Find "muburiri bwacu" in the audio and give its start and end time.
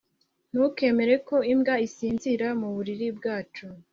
2.59-3.65